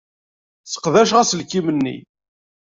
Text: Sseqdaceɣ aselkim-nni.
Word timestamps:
Sseqdaceɣ 0.65 1.17
aselkim-nni. 1.19 1.97